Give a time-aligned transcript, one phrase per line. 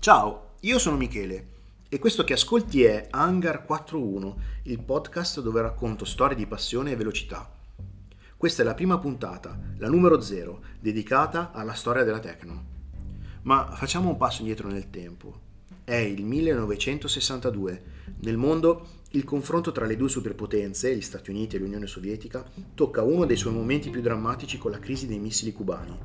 [0.00, 1.48] Ciao, io sono Michele
[1.90, 6.96] e questo che ascolti è Hangar 4.1, il podcast dove racconto storie di passione e
[6.96, 7.54] velocità.
[8.34, 12.64] Questa è la prima puntata, la numero 0, dedicata alla storia della Tecno.
[13.42, 15.38] Ma facciamo un passo indietro nel tempo.
[15.84, 17.82] È il 1962.
[18.20, 22.42] Nel mondo il confronto tra le due superpotenze, gli Stati Uniti e l'Unione Sovietica,
[22.72, 25.98] tocca uno dei suoi momenti più drammatici con la crisi dei missili cubani.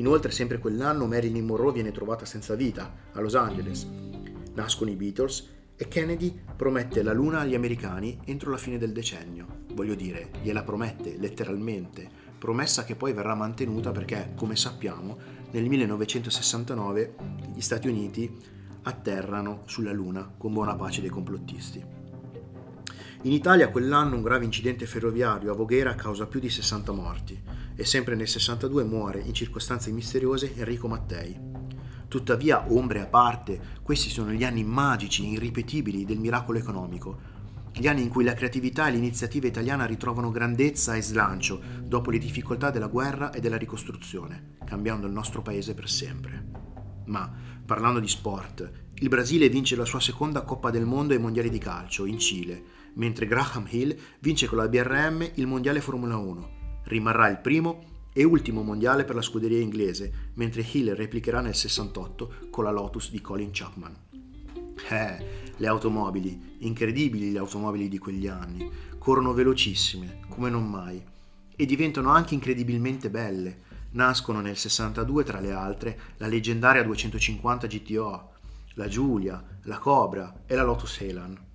[0.00, 3.86] Inoltre, sempre quell'anno, Marilyn Monroe viene trovata senza vita a Los Angeles.
[4.54, 9.64] Nascono i Beatles e Kennedy promette la luna agli americani entro la fine del decennio.
[9.74, 15.18] Voglio dire, gliela promette letteralmente, promessa che poi verrà mantenuta perché, come sappiamo,
[15.50, 17.14] nel 1969
[17.54, 18.34] gli Stati Uniti
[18.82, 21.84] atterrano sulla luna con buona pace dei complottisti.
[23.24, 27.38] In Italia quell'anno un grave incidente ferroviario a Voghera causa più di 60 morti
[27.80, 31.34] e sempre nel 62 muore in circostanze misteriose Enrico Mattei.
[32.08, 37.18] Tuttavia, ombre a parte, questi sono gli anni magici, irripetibili del miracolo economico,
[37.72, 42.18] gli anni in cui la creatività e l'iniziativa italiana ritrovano grandezza e slancio dopo le
[42.18, 46.48] difficoltà della guerra e della ricostruzione, cambiando il nostro paese per sempre.
[47.06, 47.32] Ma,
[47.64, 51.58] parlando di sport, il Brasile vince la sua seconda Coppa del Mondo ai Mondiali di
[51.58, 52.62] calcio in Cile
[52.94, 56.59] mentre Graham Hill vince con la BRM il Mondiale Formula 1.
[56.90, 62.48] Rimarrà il primo e ultimo mondiale per la scuderia inglese, mentre Hill replicherà nel 68
[62.50, 63.94] con la Lotus di Colin Chapman.
[64.88, 65.24] Eh,
[65.56, 71.00] le automobili, incredibili le automobili di quegli anni, corrono velocissime, come non mai,
[71.54, 73.68] e diventano anche incredibilmente belle.
[73.92, 78.30] Nascono nel 62, tra le altre, la leggendaria 250 GTO,
[78.74, 81.49] la Giulia, la Cobra e la Lotus Elan.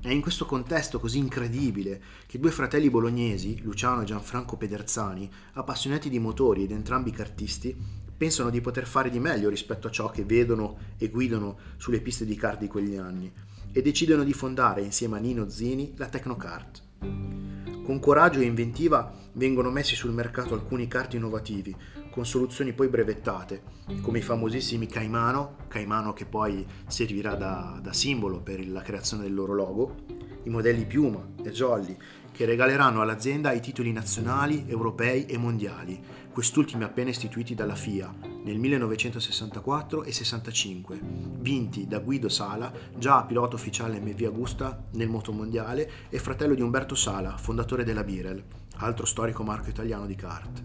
[0.00, 6.08] È in questo contesto così incredibile che due fratelli bolognesi, Luciano e Gianfranco Pederzani, appassionati
[6.08, 7.76] di motori ed entrambi cartisti,
[8.16, 12.24] pensano di poter fare di meglio rispetto a ciò che vedono e guidano sulle piste
[12.24, 13.30] di kart di quegli anni
[13.72, 17.67] e decidono di fondare insieme a Nino Zini la Tecnokart.
[17.88, 21.74] Con coraggio e inventiva vengono messi sul mercato alcuni kart innovativi,
[22.10, 23.62] con soluzioni poi brevettate,
[24.02, 29.32] come i famosissimi Caimano, Caimano che poi servirà da, da simbolo per la creazione del
[29.32, 29.94] loro logo,
[30.42, 31.96] i modelli Piuma e Jolly,
[32.38, 36.00] che regaleranno all'azienda i titoli nazionali, europei e mondiali,
[36.30, 41.00] quest'ultimi appena istituiti dalla FIA nel 1964 e 65,
[41.40, 46.94] vinti da Guido Sala, già pilota ufficiale MV Agusta nel motomondiale e fratello di Umberto
[46.94, 48.40] Sala, fondatore della Birel,
[48.76, 50.62] altro storico marco italiano di kart.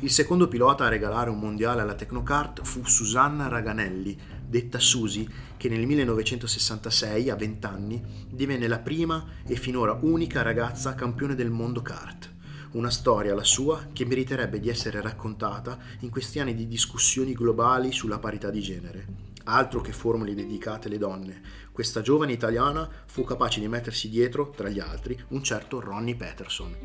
[0.00, 4.18] Il secondo pilota a regalare un mondiale alla Tecnocart fu Susanna Raganelli,
[4.54, 8.00] detta Susi, che nel 1966, a 20 anni,
[8.30, 12.32] divenne la prima e finora unica ragazza campione del mondo kart.
[12.74, 17.90] Una storia, la sua, che meriterebbe di essere raccontata in questi anni di discussioni globali
[17.90, 19.06] sulla parità di genere.
[19.46, 21.40] Altro che formule dedicate alle donne.
[21.72, 26.76] Questa giovane italiana fu capace di mettersi dietro, tra gli altri, un certo Ronnie Peterson.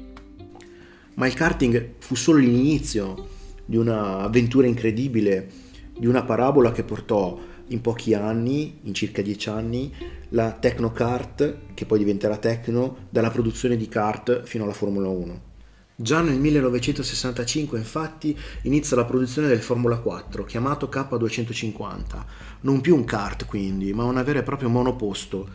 [1.14, 3.28] Ma il karting fu solo l'inizio
[3.64, 9.94] di un'avventura incredibile, di una parabola che portò in pochi anni, in circa dieci anni,
[10.30, 15.48] la Tecnokart, che poi diventerà Tecno, dalla produzione di kart fino alla Formula 1.
[15.96, 22.24] Già nel 1965 infatti inizia la produzione del Formula 4, chiamato K250,
[22.62, 25.46] non più un kart quindi, ma una vera e propria monoposto,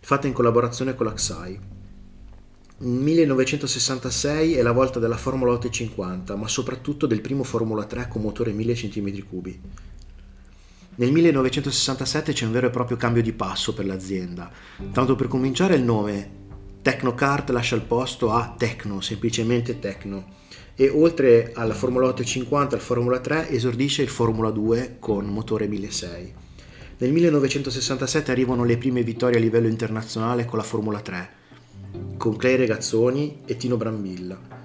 [0.00, 1.60] fatta in collaborazione con la XAI.
[2.78, 8.50] 1966 è la volta della Formula 850, ma soprattutto del primo Formula 3 con motore
[8.50, 9.58] 1000 cm3.
[10.96, 14.50] Nel 1967 c'è un vero e proprio cambio di passo per l'azienda.
[14.92, 16.42] Tanto per cominciare il nome
[16.82, 20.42] Tecnocart lascia il posto a Tecno, semplicemente Tecno.
[20.76, 25.66] E oltre alla Formula 850 e al Formula 3 esordisce il Formula 2 con motore
[25.66, 26.42] 1600.
[26.98, 31.42] Nel 1967 arrivano le prime vittorie a livello internazionale con la Formula 3
[32.16, 34.63] con Clay Regazzoni e Tino Brambilla.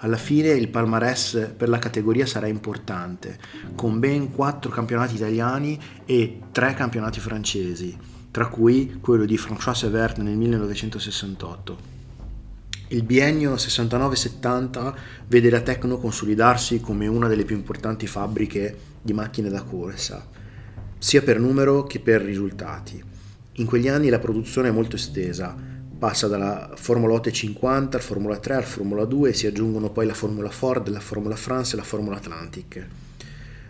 [0.00, 3.36] Alla fine il palmarès per la categoria sarà importante,
[3.74, 5.76] con ben 4 campionati italiani
[6.06, 7.98] e 3 campionati francesi,
[8.30, 11.96] tra cui quello di François Severt nel 1968.
[12.90, 14.94] Il biennio 69-70
[15.26, 20.24] vede la Tecno consolidarsi come una delle più importanti fabbriche di macchine da corsa,
[20.96, 23.02] sia per numero che per risultati.
[23.54, 25.56] In quegli anni la produzione è molto estesa,
[25.98, 30.06] passa dalla Formula 8 50 al Formula 3 al Formula 2 e si aggiungono poi
[30.06, 32.86] la Formula Ford, la Formula France e la Formula Atlantic.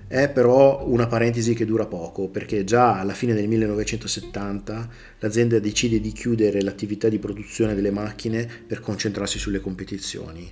[0.07, 4.89] È però una parentesi che dura poco perché già alla fine del 1970
[5.19, 10.51] l'azienda decide di chiudere l'attività di produzione delle macchine per concentrarsi sulle competizioni.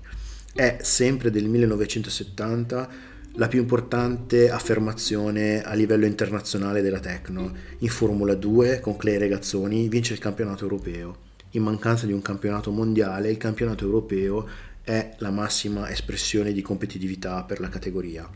[0.52, 2.88] È sempre del 1970
[3.32, 7.52] la più importante affermazione a livello internazionale della Tecno.
[7.78, 11.25] In Formula 2 con Clay Regazzoni vince il campionato europeo.
[11.56, 14.46] In mancanza di un campionato mondiale, il campionato europeo
[14.82, 18.28] è la massima espressione di competitività per la categoria.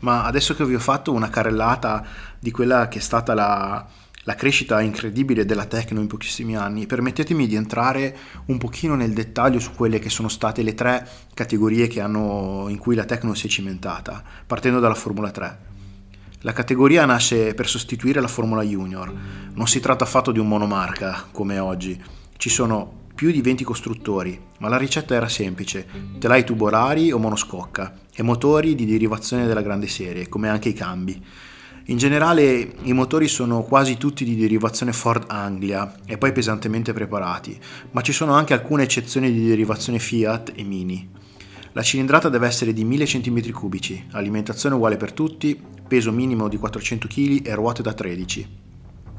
[0.00, 2.02] Ma adesso che vi ho fatto una carrellata
[2.38, 3.86] di quella che è stata la,
[4.22, 8.16] la crescita incredibile della Tecno in pochissimi anni, permettetemi di entrare
[8.46, 12.94] un pochino nel dettaglio su quelle che sono state le tre categorie hanno, in cui
[12.94, 15.58] la Tecno si è cimentata, partendo dalla Formula 3.
[16.40, 19.12] La categoria nasce per sostituire la Formula Junior,
[19.52, 22.02] non si tratta affatto di un monomarca come oggi,
[22.40, 25.86] ci sono più di 20 costruttori, ma la ricetta era semplice,
[26.18, 31.22] telai tubolari o monoscocca e motori di derivazione della grande serie, come anche i cambi.
[31.84, 37.60] In generale i motori sono quasi tutti di derivazione Ford Anglia e poi pesantemente preparati,
[37.90, 41.10] ma ci sono anche alcune eccezioni di derivazione Fiat e Mini.
[41.72, 47.06] La cilindrata deve essere di 1000 cm3, alimentazione uguale per tutti, peso minimo di 400
[47.06, 48.69] kg e ruote da 13.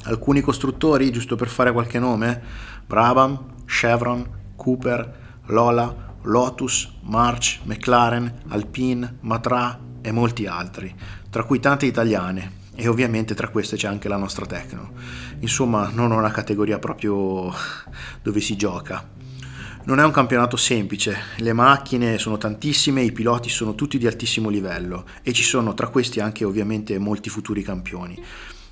[0.06, 2.42] Alcuni costruttori, giusto per fare qualche nome,
[2.86, 10.94] Brabham, Chevron, Cooper, Lola, Lotus, March, McLaren, Alpine, Matra e molti altri,
[11.30, 14.92] tra cui tante italiane, e ovviamente tra queste c'è anche la nostra Tecno.
[15.40, 17.54] Insomma, non una categoria proprio
[18.22, 19.08] dove si gioca.
[19.84, 24.50] Non è un campionato semplice, le macchine sono tantissime, i piloti sono tutti di altissimo
[24.50, 28.24] livello e ci sono tra questi anche ovviamente molti futuri campioni.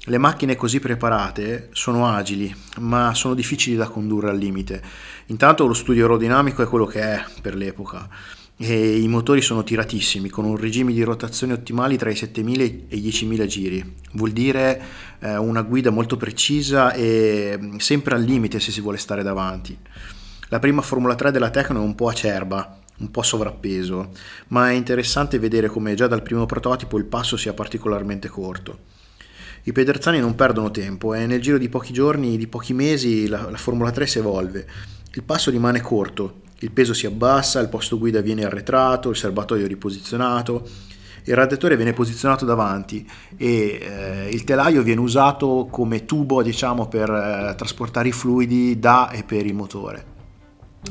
[0.10, 4.82] Le macchine così preparate sono agili, ma sono difficili da condurre al limite.
[5.28, 8.10] Intanto lo studio aerodinamico è quello che è per l'epoca
[8.58, 12.96] e i motori sono tiratissimi con un regime di rotazione ottimali tra i 7000 e
[12.96, 13.96] i 10.000 giri.
[14.14, 14.82] Vuol dire
[15.20, 19.78] eh, una guida molto precisa e mm, sempre al limite se si vuole stare davanti.
[20.48, 24.10] La prima Formula 3 della Tecno è un po' acerba, un po' sovrappeso,
[24.48, 28.98] ma è interessante vedere come già dal primo prototipo il passo sia particolarmente corto.
[29.70, 33.52] I pederzani non perdono tempo e nel giro di pochi giorni, di pochi mesi, la,
[33.52, 34.66] la Formula 3 si evolve.
[35.14, 39.66] Il passo rimane corto il peso si abbassa, il posto guida viene arretrato, il serbatoio
[39.66, 40.68] riposizionato,
[41.24, 43.08] il radiatore viene posizionato davanti
[43.38, 49.10] e eh, il telaio viene usato come tubo diciamo, per eh, trasportare i fluidi da
[49.10, 50.19] e per il motore.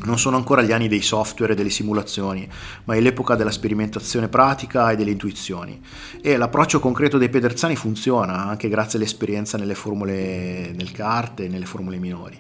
[0.05, 2.49] Non sono ancora gli anni dei software e delle simulazioni,
[2.85, 5.81] ma è l'epoca della sperimentazione pratica e delle intuizioni.
[6.21, 11.65] E l'approccio concreto dei pederzani funziona anche grazie all'esperienza nelle formule nel kart e nelle
[11.65, 12.39] formule minori.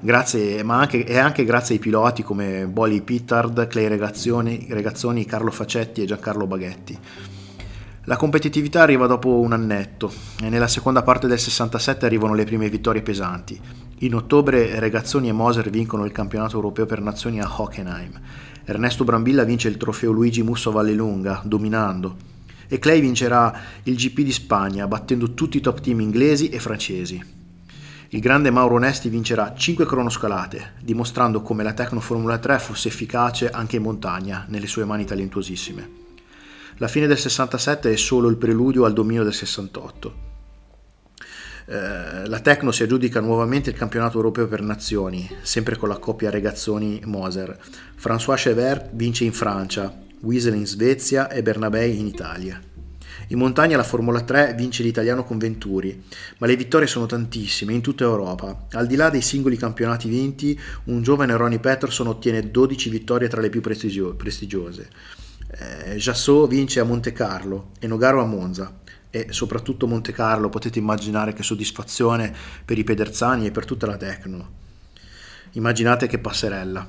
[0.00, 5.50] Grazie, ma anche, è anche grazie ai piloti come Bolly Pittard, Clay Regazzoni, Regazzoni, Carlo
[5.50, 6.98] Facetti e Giancarlo Baghetti.
[8.04, 10.12] La competitività arriva dopo un annetto
[10.42, 13.87] e nella seconda parte del 67 arrivano le prime vittorie pesanti.
[14.02, 18.20] In ottobre Regazzoni e Moser vincono il campionato europeo per nazioni a Hockenheim.
[18.64, 22.16] Ernesto Brambilla vince il trofeo Luigi Musso Vallelunga, dominando.
[22.68, 23.52] E Clay vincerà
[23.82, 27.36] il GP di Spagna, battendo tutti i top team inglesi e francesi.
[28.10, 33.50] Il grande Mauro Onesti vincerà 5 cronoscalate, dimostrando come la Tecno Formula 3 fosse efficace
[33.50, 35.90] anche in montagna, nelle sue mani talentuosissime.
[36.76, 40.27] La fine del 67 è solo il preludio al dominio del 68.
[41.70, 46.30] Eh, la Tecno si aggiudica nuovamente il campionato europeo per nazioni, sempre con la coppia
[46.30, 47.58] Regazzoni-Moser.
[48.00, 52.58] François Chevert vince in Francia, Wiesel in Svezia e Bernabei in Italia.
[53.30, 56.04] In montagna la Formula 3 vince l'italiano con Venturi,
[56.38, 58.66] ma le vittorie sono tantissime in tutta Europa.
[58.70, 63.42] Al di là dei singoli campionati vinti, un giovane Ronnie Peterson ottiene 12 vittorie tra
[63.42, 64.88] le più prestigiose
[65.50, 70.78] eh, Jassot vince a Monte Carlo e Nogaro a Monza e soprattutto Monte Carlo potete
[70.78, 72.34] immaginare che soddisfazione
[72.64, 74.56] per i pederzani e per tutta la Tecno.
[75.52, 76.86] Immaginate che passerella.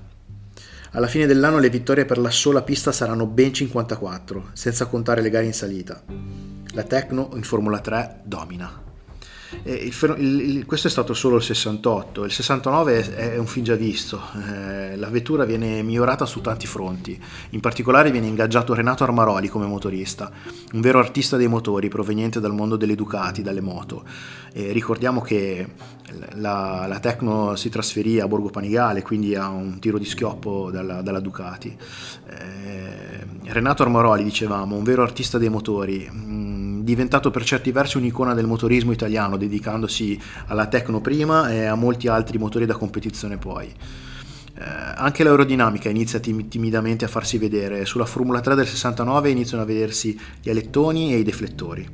[0.92, 5.30] Alla fine dell'anno le vittorie per la sola pista saranno ben 54, senza contare le
[5.30, 6.02] gare in salita.
[6.74, 8.89] La Tecno in Formula 3 domina.
[9.64, 13.64] Il, il, il, questo è stato solo il 68, il 69 è, è un fin
[13.64, 17.20] già visto, eh, la vettura viene migliorata su tanti fronti,
[17.52, 20.32] in particolare viene ingaggiato Renato Armaroli come motorista,
[20.74, 24.04] un vero artista dei motori proveniente dal mondo delle Ducati, dalle moto.
[24.52, 25.68] E ricordiamo che
[26.36, 31.02] la, la, Tecno si trasferì a Borgo Panigale, quindi a un tiro di schioppo dalla,
[31.02, 31.76] dalla Ducati.
[32.28, 36.10] Eh, Renato Armaroli, dicevamo, un vero artista dei motori.
[36.10, 36.59] Mh,
[36.90, 42.08] diventato per certi versi un'icona del motorismo italiano, dedicandosi alla Tecno prima e a molti
[42.08, 43.68] altri motori da competizione poi.
[43.68, 44.64] Eh,
[44.96, 49.66] anche l'aerodinamica inizia tim- timidamente a farsi vedere, sulla Formula 3 del 69 iniziano a
[49.66, 51.88] vedersi gli alettoni e i deflettori.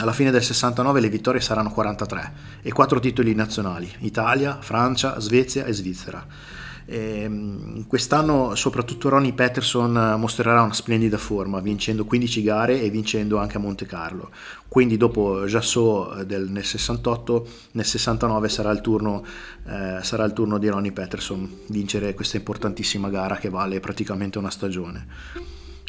[0.00, 2.32] Alla fine del 69 le vittorie saranno 43
[2.62, 6.24] e 4 titoli nazionali, Italia, Francia, Svezia e Svizzera.
[6.90, 13.58] E, quest'anno soprattutto Ronnie Peterson mostrerà una splendida forma, vincendo 15 gare e vincendo anche
[13.58, 14.30] a Monte Carlo.
[14.66, 19.22] Quindi dopo Jassot del, nel 68, nel 69 sarà il, turno,
[19.66, 24.50] eh, sarà il turno di Ronnie Peterson vincere questa importantissima gara che vale praticamente una
[24.50, 25.06] stagione.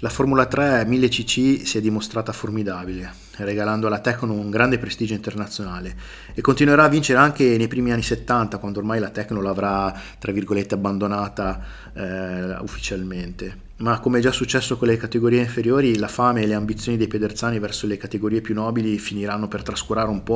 [0.01, 3.12] La Formula 3 1000 cc si è dimostrata formidabile,
[3.43, 5.96] regalando alla Tecno un grande prestigio internazionale
[6.34, 10.31] e continuerà a vincere anche nei primi anni 70, quando ormai la Tecno l'avrà, tra
[10.31, 11.62] virgolette, abbandonata
[11.93, 13.67] eh, ufficialmente.
[13.77, 17.08] Ma come è già successo con le categorie inferiori, la fame e le ambizioni dei
[17.08, 20.34] pederzani verso le categorie più nobili finiranno per trascurare un po',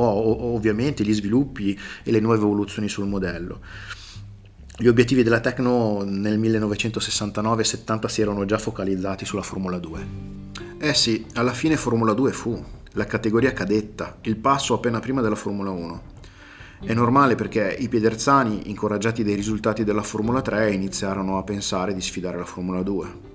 [0.54, 3.60] ovviamente, gli sviluppi e le nuove evoluzioni sul modello.
[4.76, 10.06] Gli obiettivi della Tecno nel 1969-70 si erano già focalizzati sulla Formula 2.
[10.78, 15.34] Eh sì, alla fine Formula 2 fu la categoria cadetta, il passo appena prima della
[15.34, 16.02] Formula 1.
[16.80, 22.00] È normale perché i piederzani, incoraggiati dai risultati della Formula 3, iniziarono a pensare di
[22.00, 23.32] sfidare la Formula 2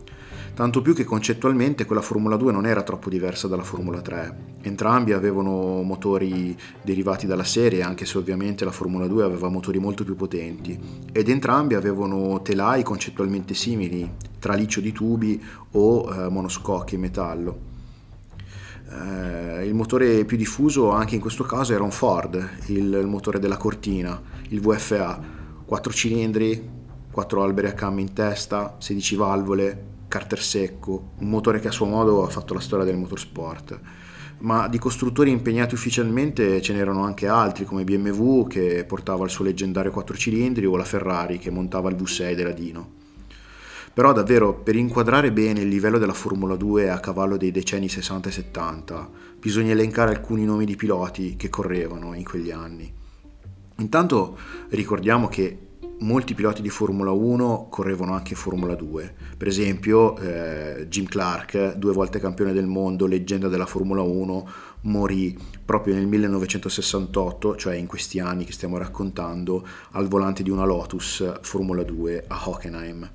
[0.60, 4.58] tanto più che concettualmente quella Formula 2 non era troppo diversa dalla Formula 3.
[4.64, 10.04] Entrambi avevano motori derivati dalla serie, anche se ovviamente la Formula 2 aveva motori molto
[10.04, 10.78] più potenti,
[11.14, 17.79] ed entrambi avevano telai concettualmente simili, traliccio di tubi o eh, monoscocchi in metallo.
[18.92, 22.36] Eh, il motore più diffuso anche in questo caso era un Ford,
[22.68, 24.20] il, il motore della cortina,
[24.50, 25.22] il VFA,
[25.66, 26.70] 4 cilindri,
[27.12, 31.86] 4 alberi a cam in testa, 16 valvole, carter secco, un motore che a suo
[31.86, 33.80] modo ha fatto la storia del motorsport.
[34.40, 39.44] Ma di costruttori impegnati ufficialmente ce n'erano anche altri, come BMW che portava il suo
[39.44, 42.99] leggendario 4 cilindri o la Ferrari che montava il V6 della Dino.
[44.00, 48.30] Però davvero, per inquadrare bene il livello della Formula 2 a cavallo dei decenni 60
[48.30, 52.90] e 70, bisogna elencare alcuni nomi di piloti che correvano in quegli anni.
[53.80, 54.38] Intanto
[54.70, 55.58] ricordiamo che
[56.00, 59.16] molti piloti di Formula 1 correvano anche Formula 2.
[59.36, 64.50] Per esempio, eh, Jim Clark, due volte campione del mondo, leggenda della Formula 1,
[64.84, 70.64] morì proprio nel 1968, cioè in questi anni che stiamo raccontando, al volante di una
[70.64, 73.10] Lotus Formula 2 a Hockenheim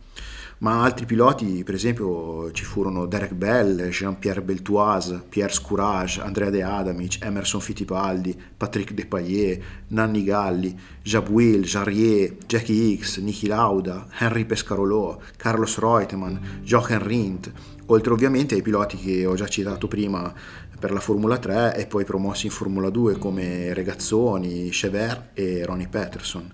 [0.65, 6.63] ma altri piloti, per esempio, ci furono Derek Bell, Jean-Pierre Beltoise, Pierre Scourage, Andrea De
[6.63, 15.21] Adamic, Emerson Fittipaldi, Patrick Depailler, Nanni Galli, Jabouille, Jarrier, Jackie Hicks, Niki Lauda, Henry Pescarolo,
[15.37, 17.53] Carlos Reutemann, Jochen Rindt,
[17.87, 20.33] oltre ovviamente ai piloti che ho già citato prima
[20.81, 25.89] per la Formula 3 e poi promossi in Formula 2 come Regazzoni, Chever e Ronnie
[25.89, 26.51] Peterson.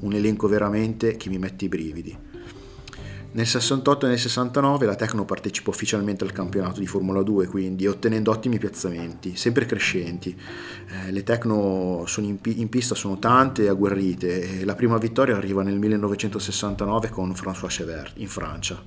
[0.00, 2.33] Un elenco veramente che mi mette i brividi.
[3.34, 7.84] Nel 68 e nel 69 la Tecno partecipò ufficialmente al campionato di Formula 2, quindi
[7.88, 10.40] ottenendo ottimi piazzamenti, sempre crescenti.
[10.86, 15.64] Eh, le Tecno in, in, pista sono tante e agguerrite e la prima vittoria arriva
[15.64, 18.80] nel 1969 con François Chevert in Francia.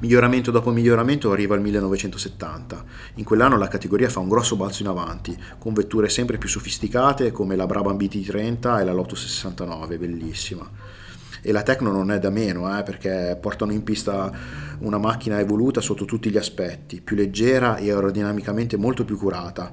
[0.00, 2.84] Miglioramento dopo miglioramento arriva al 1970.
[3.14, 7.32] In quell'anno la categoria fa un grosso balzo in avanti, con vetture sempre più sofisticate
[7.32, 11.04] come la Brabham BT30 e la Lotus 69, bellissima
[11.46, 14.32] e la Tecno non è da meno eh, perché portano in pista
[14.80, 19.72] una macchina evoluta sotto tutti gli aspetti, più leggera e aerodinamicamente molto più curata.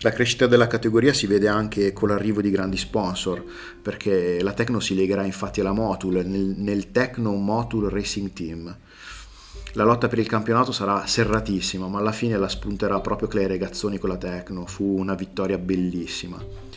[0.00, 3.42] La crescita della categoria si vede anche con l'arrivo di grandi sponsor,
[3.80, 8.76] perché la Tecno si legherà infatti alla Motul nel, nel Tecno Motul Racing Team.
[9.72, 13.96] La lotta per il campionato sarà serratissima, ma alla fine la spunterà proprio Clay Regazzoni
[13.96, 14.66] con la Tecno.
[14.66, 16.69] Fu una vittoria bellissima.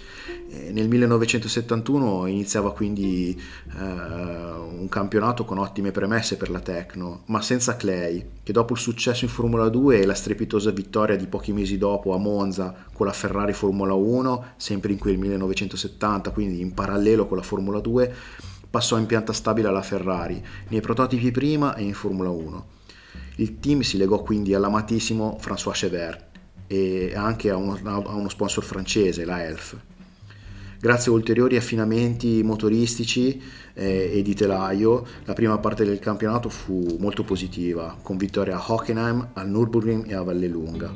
[0.72, 3.40] Nel 1971 iniziava quindi
[3.76, 8.80] eh, un campionato con ottime premesse per la Tecno, ma senza Clay, che dopo il
[8.80, 13.08] successo in Formula 2 e la strepitosa vittoria di pochi mesi dopo a Monza con
[13.08, 18.14] la Ferrari Formula 1, sempre in quel 1970, quindi in parallelo con la Formula 2,
[18.70, 22.66] passò in pianta stabile alla Ferrari, nei prototipi prima e in Formula 1.
[23.38, 26.26] Il team si legò quindi all'amatissimo François Chevert
[26.68, 29.78] e anche a uno, a uno sponsor francese, la Elf.
[30.84, 33.42] Grazie a ulteriori affinamenti motoristici
[33.74, 38.66] eh, e di telaio, la prima parte del campionato fu molto positiva, con vittoria a
[38.68, 40.92] Hockenheim, al Nürburgring e a Vallelunga.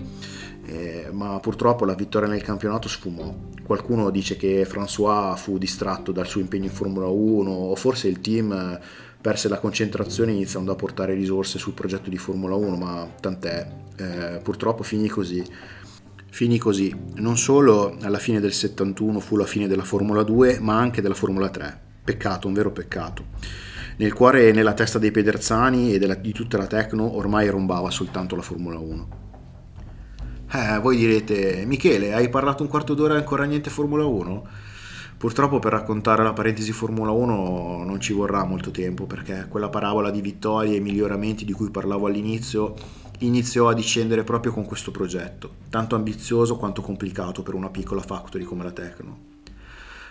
[0.65, 3.34] Eh, ma purtroppo la vittoria nel campionato sfumò.
[3.63, 8.20] Qualcuno dice che François fu distratto dal suo impegno in Formula 1 o forse il
[8.20, 8.77] team
[9.22, 13.65] perse la concentrazione iniziando a portare risorse sul progetto di Formula 1, ma tant'è,
[13.96, 15.41] eh, purtroppo finì così.
[16.29, 20.77] Finì così, non solo alla fine del 71 fu la fine della Formula 2, ma
[20.77, 21.79] anche della Formula 3.
[22.03, 23.25] Peccato, un vero peccato.
[23.98, 27.89] Nel cuore e nella testa dei pederzani e della, di tutta la Tecno ormai rombava
[27.89, 29.07] soltanto la Formula 1.
[30.53, 34.48] Eh, voi direte, Michele, hai parlato un quarto d'ora e ancora niente Formula 1?
[35.17, 40.12] Purtroppo per raccontare la parentesi Formula 1 non ci vorrà molto tempo perché quella parabola
[40.12, 42.75] di vittorie e miglioramenti di cui parlavo all'inizio
[43.20, 48.44] iniziò a discendere proprio con questo progetto, tanto ambizioso quanto complicato per una piccola factory
[48.44, 49.36] come la Tecno.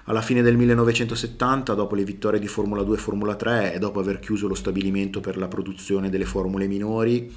[0.05, 3.99] Alla fine del 1970, dopo le vittorie di Formula 2 e Formula 3 e dopo
[3.99, 7.33] aver chiuso lo stabilimento per la produzione delle formule minori,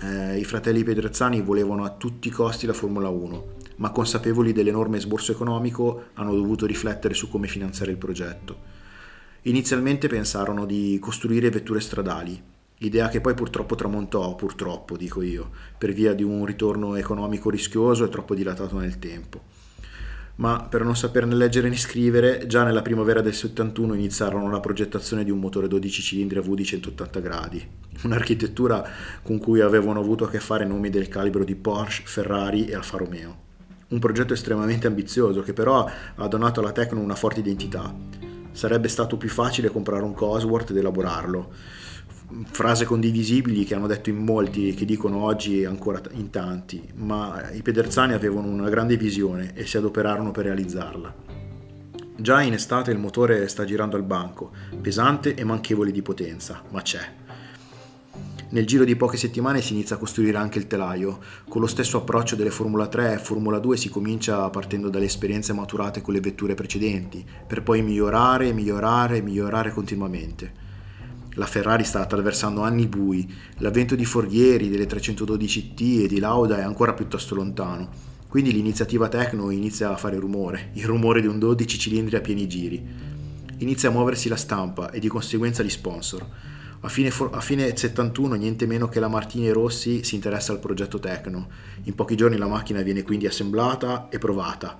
[0.00, 4.98] eh, i fratelli Pedrezzani volevano a tutti i costi la Formula 1, ma consapevoli dell'enorme
[4.98, 8.70] sborso economico hanno dovuto riflettere su come finanziare il progetto.
[9.42, 12.40] Inizialmente pensarono di costruire vetture stradali,
[12.86, 18.04] idea che poi purtroppo tramontò, purtroppo dico io, per via di un ritorno economico rischioso
[18.04, 19.52] e troppo dilatato nel tempo
[20.36, 25.24] ma per non saperne leggere né scrivere, già nella primavera del 71 iniziarono la progettazione
[25.24, 27.68] di un motore 12 cilindri a V di 180 gradi,
[28.02, 28.84] un'architettura
[29.22, 32.96] con cui avevano avuto a che fare nomi del calibro di Porsche, Ferrari e Alfa
[32.96, 33.50] Romeo.
[33.88, 37.94] Un progetto estremamente ambizioso che però ha donato alla Tecno una forte identità.
[38.52, 41.52] Sarebbe stato più facile comprare un Cosworth ed elaborarlo
[42.50, 47.50] frase condivisibili che hanno detto in molti e che dicono oggi ancora in tanti, ma
[47.52, 51.14] i Pederzani avevano una grande visione e si adoperarono per realizzarla.
[52.16, 56.82] Già in estate il motore sta girando al banco, pesante e manchevole di potenza, ma
[56.82, 57.00] c'è.
[58.50, 61.20] Nel giro di poche settimane si inizia a costruire anche il telaio.
[61.48, 65.54] Con lo stesso approccio delle Formula 3 e Formula 2 si comincia partendo dalle esperienze
[65.54, 70.71] maturate con le vetture precedenti, per poi migliorare, migliorare, migliorare continuamente.
[71.36, 73.26] La Ferrari sta attraversando anni bui,
[73.58, 77.88] l'avvento di Forghieri, delle 312T e di Lauda è ancora piuttosto lontano,
[78.28, 82.46] quindi l'iniziativa Tecno inizia a fare rumore, il rumore di un 12 cilindri a pieni
[82.46, 82.84] giri.
[83.58, 86.26] Inizia a muoversi la stampa e di conseguenza gli sponsor.
[86.80, 90.58] A fine, a fine 71 niente meno che la Martini e Rossi si interessa al
[90.58, 91.48] progetto Tecno.
[91.84, 94.78] In pochi giorni la macchina viene quindi assemblata e provata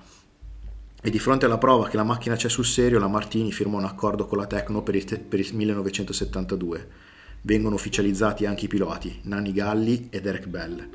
[1.05, 3.83] e di fronte alla prova che la macchina c'è sul serio, la Martini firma un
[3.83, 6.87] accordo con la Tecno per il, te- per il 1972.
[7.41, 10.87] Vengono ufficializzati anche i piloti, Nanni Galli e Derek Bell.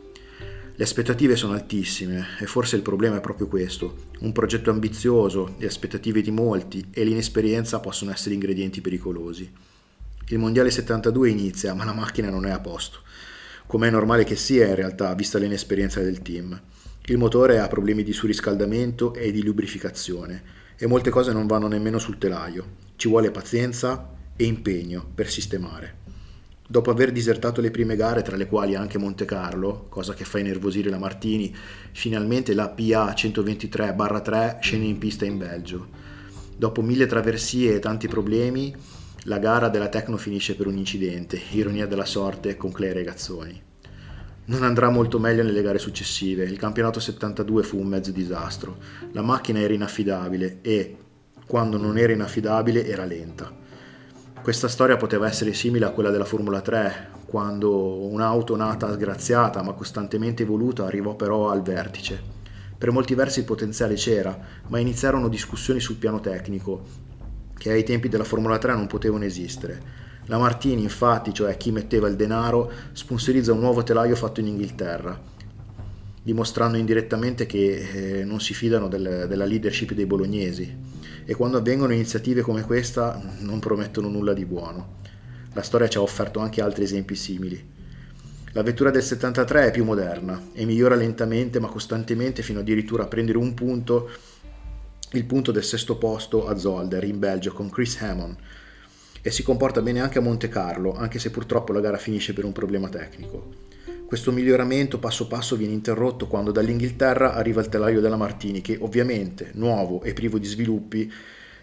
[0.75, 4.07] Le aspettative sono altissime e forse il problema è proprio questo.
[4.21, 9.53] Un progetto ambizioso, le aspettative di molti e l'inesperienza possono essere ingredienti pericolosi.
[10.29, 13.01] Il Mondiale 72 inizia, ma la macchina non è a posto.
[13.67, 16.59] Come è normale che sia in realtà, vista l'inesperienza del team.
[17.09, 20.43] Il motore ha problemi di surriscaldamento e di lubrificazione
[20.77, 22.77] e molte cose non vanno nemmeno sul telaio.
[22.97, 26.01] Ci vuole pazienza e impegno per sistemare.
[26.69, 30.39] Dopo aver disertato le prime gare, tra le quali anche Monte Carlo, cosa che fa
[30.39, 31.55] innervosire la Martini,
[31.93, 35.89] finalmente la PA 123-3 scende in pista in Belgio.
[36.59, 38.77] Dopo mille traversie e tanti problemi,
[39.23, 43.68] la gara della Tecno finisce per un incidente, ironia della sorte con Clay Regazzoni
[44.49, 46.45] non andrà molto meglio nelle gare successive.
[46.45, 48.77] Il campionato 72 fu un mezzo disastro.
[49.13, 50.97] La macchina era inaffidabile e,
[51.47, 53.51] quando non era inaffidabile, era lenta.
[54.41, 59.73] Questa storia poteva essere simile a quella della Formula 3, quando un'auto nata sgraziata ma
[59.73, 62.37] costantemente evoluta arrivò però al vertice.
[62.79, 66.85] Per molti versi il potenziale c'era, ma iniziarono discussioni sul piano tecnico,
[67.59, 72.07] che ai tempi della Formula 3 non potevano esistere la Martini, infatti, cioè chi metteva
[72.07, 75.19] il denaro, sponsorizza un nuovo telaio fatto in Inghilterra,
[76.23, 80.77] dimostrando indirettamente che eh, non si fidano del, della leadership dei bolognesi
[81.25, 84.97] e quando avvengono iniziative come questa non promettono nulla di buono.
[85.55, 87.77] La storia ci ha offerto anche altri esempi simili.
[88.53, 93.09] La vettura del 73 è più moderna e migliora lentamente ma costantemente fino addirittura a
[93.09, 94.11] prendere un punto,
[95.13, 98.37] il punto del sesto posto a Zolder in Belgio con Chris Hammond,
[99.23, 102.45] e si comporta bene anche a Monte Carlo, anche se purtroppo la gara finisce per
[102.45, 103.67] un problema tecnico.
[104.07, 109.51] Questo miglioramento passo passo viene interrotto quando dall'Inghilterra arriva il telaio della Martini, che ovviamente,
[109.55, 111.13] nuovo e privo di sviluppi,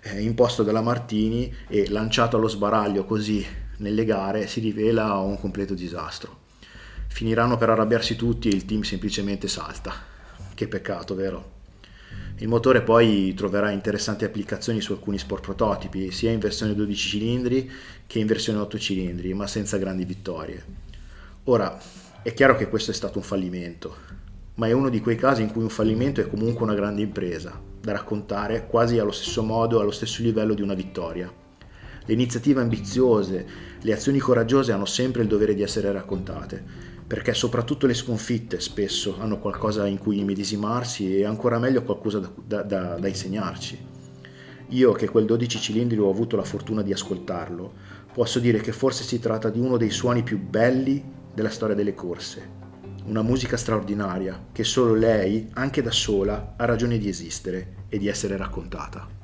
[0.03, 3.43] eh, imposto dalla Martini e lanciato allo sbaraglio così
[3.77, 6.43] nelle gare, si rivela un completo disastro.
[7.07, 9.93] Finiranno per arrabbiarsi tutti e il team semplicemente salta.
[10.53, 11.54] Che peccato, vero?
[12.39, 17.71] Il motore poi troverà interessanti applicazioni su alcuni sport prototipi, sia in versione 12 cilindri
[18.05, 20.63] che in versione 8 cilindri, ma senza grandi vittorie.
[21.45, 21.79] Ora,
[22.21, 23.95] è chiaro che questo è stato un fallimento,
[24.55, 27.57] ma è uno di quei casi in cui un fallimento è comunque una grande impresa,
[27.79, 31.31] da raccontare quasi allo stesso modo, allo stesso livello di una vittoria.
[32.03, 33.47] Le iniziative ambiziose,
[33.79, 36.63] le azioni coraggiose hanno sempre il dovere di essere raccontate,
[37.07, 42.31] perché soprattutto le sconfitte spesso hanno qualcosa in cui medesimarsi e ancora meglio qualcosa da,
[42.43, 43.93] da, da, da insegnarci.
[44.69, 47.73] Io che quel 12 cilindri ho avuto la fortuna di ascoltarlo,
[48.11, 51.93] posso dire che forse si tratta di uno dei suoni più belli della storia delle
[51.93, 52.63] corse.
[53.05, 58.07] Una musica straordinaria che solo lei, anche da sola, ha ragione di esistere e di
[58.07, 59.14] essere raccontata.